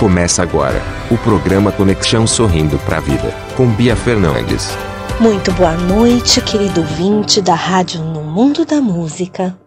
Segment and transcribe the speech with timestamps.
[0.00, 4.68] Começa agora o programa Conexão Sorrindo para a Vida, com Bia Fernandes.
[5.20, 9.60] Muito boa noite, querido ouvinte da Rádio No Mundo da Música.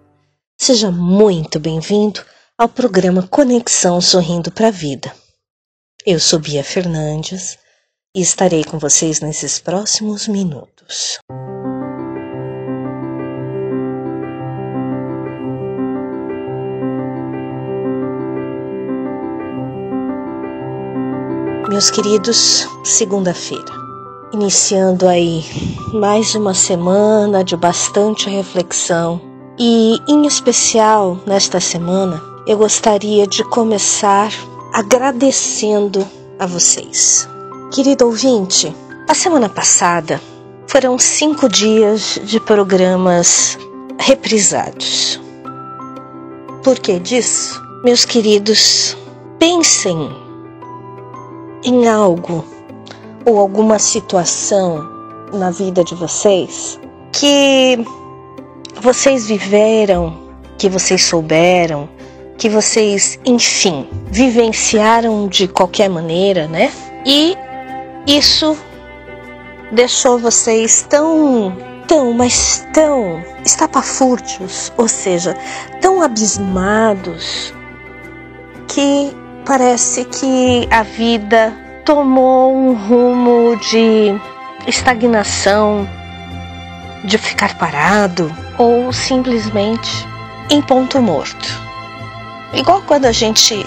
[0.60, 2.20] Seja muito bem-vindo
[2.58, 5.14] ao programa Conexão Sorrindo para a Vida.
[6.04, 7.60] Eu sou Bia Fernandes
[8.18, 11.20] e estarei com vocês nesses próximos minutos.
[21.74, 23.74] Meus queridos, segunda-feira,
[24.32, 25.44] iniciando aí
[25.92, 29.20] mais uma semana de bastante reflexão
[29.58, 34.32] e, em especial nesta semana, eu gostaria de começar
[34.72, 37.28] agradecendo a vocês.
[37.74, 38.72] Querido ouvinte,
[39.10, 40.22] a semana passada
[40.68, 43.58] foram cinco dias de programas
[43.98, 45.20] reprisados.
[46.64, 47.60] Por que disso?
[47.84, 48.96] Meus queridos,
[49.40, 50.23] pensem
[51.66, 52.44] em algo
[53.26, 54.88] ou alguma situação
[55.34, 56.80] na vida de vocês
[57.12, 57.78] que
[58.82, 60.18] vocês viveram,
[60.58, 61.88] que vocês souberam,
[62.38, 66.72] que vocês, enfim, vivenciaram de qualquer maneira, né?
[67.06, 67.38] E
[68.06, 68.58] isso
[69.72, 71.56] deixou vocês tão,
[71.88, 75.36] tão, mas tão estapafúrdios, ou seja,
[75.80, 77.54] tão abismados
[78.68, 81.54] que parece que a vida
[81.86, 84.14] tomou um rumo de
[84.68, 85.88] estagnação,
[87.04, 90.08] de ficar parado ou simplesmente
[90.50, 91.62] em ponto morto.
[92.54, 93.66] Igual quando a gente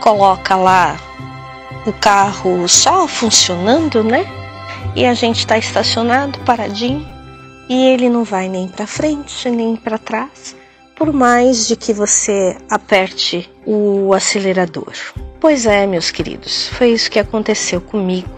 [0.00, 0.96] coloca lá
[1.86, 4.26] o carro só funcionando, né?
[4.94, 7.06] E a gente está estacionado, paradinho,
[7.68, 10.59] e ele não vai nem para frente nem para trás
[11.00, 14.92] por mais de que você aperte o acelerador.
[15.40, 18.28] Pois é, meus queridos, foi isso que aconteceu comigo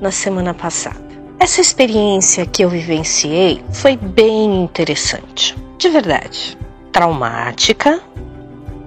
[0.00, 1.04] na semana passada.
[1.40, 6.56] Essa experiência que eu vivenciei foi bem interessante, de verdade.
[6.92, 8.00] Traumática,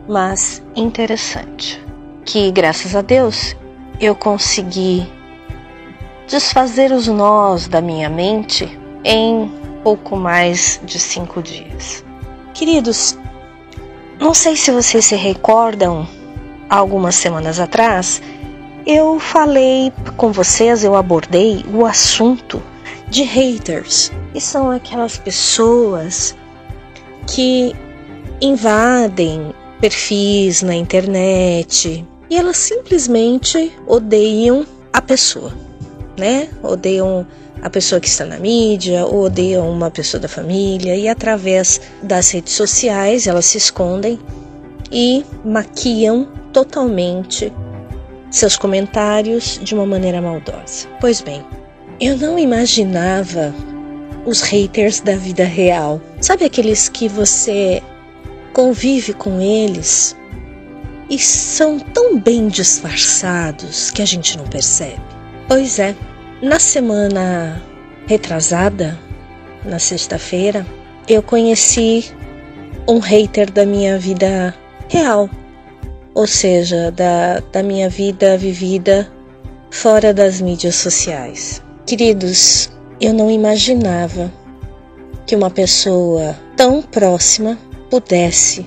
[0.08, 1.78] mas interessante.
[2.24, 3.54] Que graças a Deus
[4.00, 5.06] eu consegui
[6.26, 9.52] desfazer os nós da minha mente em
[9.84, 12.10] pouco mais de cinco dias.
[12.54, 13.18] Queridos,
[14.20, 16.08] não sei se vocês se recordam,
[16.70, 18.22] algumas semanas atrás,
[18.86, 22.62] eu falei com vocês, eu abordei o assunto
[23.10, 26.36] de haters, que são aquelas pessoas
[27.28, 27.76] que
[28.42, 35.54] invadem perfis na internet e elas simplesmente odeiam a pessoa,
[36.18, 36.48] né?
[36.64, 37.28] Odeiam
[37.62, 42.32] a pessoa que está na mídia ou odeiam uma pessoa da família e através das
[42.32, 44.20] redes sociais elas se escondem
[44.92, 47.52] e maquiam totalmente
[48.30, 50.88] seus comentários de uma maneira maldosa.
[51.00, 51.44] Pois bem,
[52.00, 53.54] eu não imaginava
[54.26, 56.02] os haters da vida real.
[56.20, 57.82] Sabe aqueles que você
[58.54, 60.16] convive com eles
[61.10, 65.02] e são tão bem disfarçados que a gente não percebe?
[65.48, 65.96] Pois é,
[66.42, 67.62] na semana
[68.08, 68.98] retrasada,
[69.64, 70.66] na sexta-feira,
[71.08, 72.12] eu conheci
[72.88, 74.56] um hater da minha vida
[74.90, 75.30] real,
[76.16, 79.08] ou seja, da, da minha vida vivida
[79.70, 81.62] fora das mídias sociais.
[81.86, 84.32] Queridos, eu não imaginava
[85.28, 87.58] que uma pessoa tão próxima
[87.90, 88.66] pudesse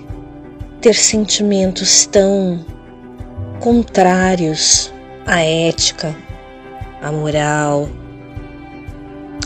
[0.80, 2.64] ter sentimentos tão
[3.60, 4.92] contrários
[5.26, 6.14] à ética,
[7.04, 7.88] à moral,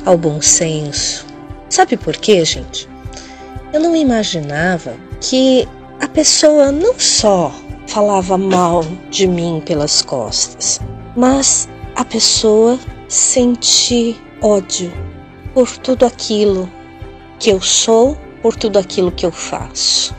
[0.06, 1.26] ao bom senso.
[1.69, 2.88] Sabe por quê, gente?
[3.72, 5.68] Eu não imaginava que
[6.00, 7.52] a pessoa não só
[7.88, 10.80] falava mal de mim pelas costas,
[11.16, 14.92] mas a pessoa sente ódio
[15.52, 16.70] por tudo aquilo
[17.41, 20.15] que eu sou, por tudo aquilo que eu faço.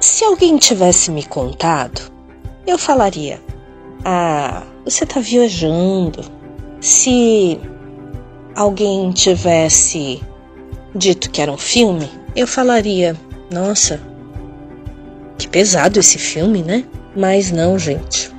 [0.00, 2.10] Se alguém tivesse me contado,
[2.66, 3.40] eu falaria:
[4.04, 6.41] Ah, você está viajando,
[6.82, 7.60] se
[8.56, 10.20] alguém tivesse
[10.92, 13.16] dito que era um filme, eu falaria:
[13.52, 14.00] nossa,
[15.38, 16.84] que pesado esse filme, né?
[17.16, 18.32] Mas não, gente.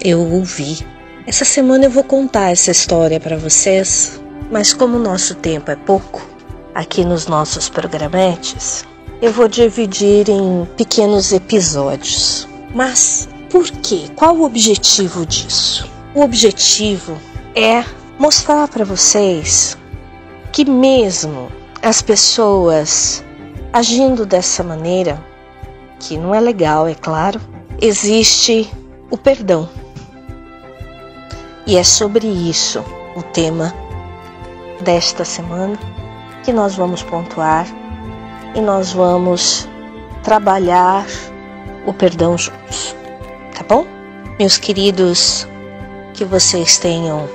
[0.00, 0.78] Eu ouvi.
[1.26, 4.22] Essa semana eu vou contar essa história para vocês,
[4.52, 6.24] mas como o nosso tempo é pouco
[6.76, 8.86] aqui nos nossos programetes,
[9.20, 12.48] eu vou dividir em pequenos episódios.
[12.72, 14.02] Mas por quê?
[14.14, 15.90] Qual o objetivo disso?
[16.14, 17.18] O objetivo
[17.58, 17.84] é
[18.20, 19.76] mostrar para vocês
[20.52, 21.50] que mesmo
[21.82, 23.24] as pessoas
[23.72, 25.20] agindo dessa maneira,
[25.98, 27.40] que não é legal, é claro,
[27.80, 28.70] existe
[29.10, 29.68] o perdão.
[31.66, 32.84] E é sobre isso
[33.16, 33.74] o tema
[34.80, 35.76] desta semana
[36.44, 37.66] que nós vamos pontuar
[38.54, 39.68] e nós vamos
[40.22, 41.04] trabalhar
[41.84, 42.94] o perdão juntos.
[43.56, 43.84] Tá bom?
[44.38, 45.46] Meus queridos,
[46.14, 47.28] que vocês tenham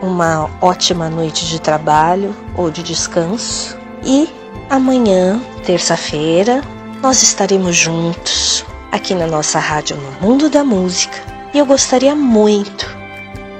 [0.00, 4.28] uma ótima noite de trabalho ou de descanso e
[4.68, 6.62] amanhã, terça-feira,
[7.02, 11.16] nós estaremos juntos aqui na nossa rádio No Mundo da Música.
[11.52, 12.86] E eu gostaria muito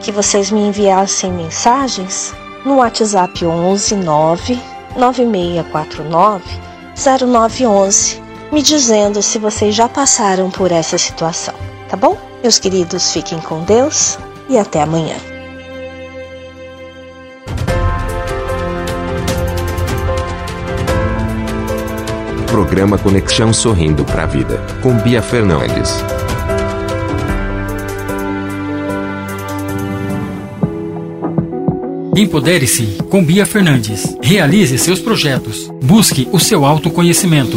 [0.00, 2.34] que vocês me enviassem mensagens
[2.64, 4.60] no WhatsApp 11 9
[4.96, 6.44] 9649
[6.96, 8.22] 0911,
[8.52, 11.54] me dizendo se vocês já passaram por essa situação,
[11.88, 12.16] tá bom?
[12.42, 15.29] Meus queridos, fiquem com Deus e até amanhã.
[22.50, 26.04] Programa Conexão Sorrindo para a Vida, com Bia Fernandes.
[32.16, 34.16] Empodere-se com Bia Fernandes.
[34.20, 35.70] Realize seus projetos.
[35.84, 37.56] Busque o seu autoconhecimento.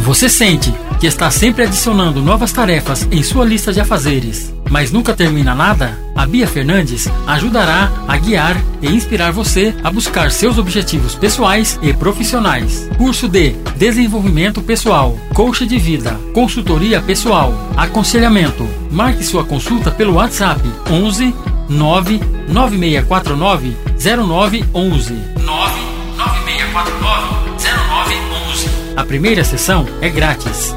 [0.00, 5.14] Você sente que está sempre adicionando novas tarefas em sua lista de afazeres, mas nunca
[5.14, 5.98] termina nada?
[6.20, 11.94] A Bia Fernandes ajudará a guiar e inspirar você a buscar seus objetivos pessoais e
[11.94, 12.86] profissionais.
[12.98, 18.68] Curso de Desenvolvimento Pessoal, Coach de Vida, Consultoria Pessoal, Aconselhamento.
[18.90, 21.34] Marque sua consulta pelo WhatsApp 11
[21.70, 25.14] 99649 0911.
[25.14, 28.68] 99649 0911.
[28.94, 30.76] A primeira sessão é grátis.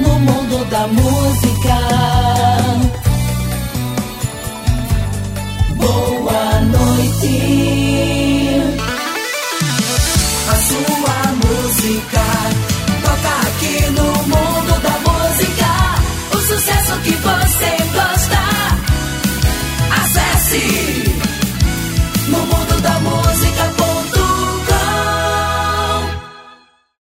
[0.00, 1.97] No mundo da música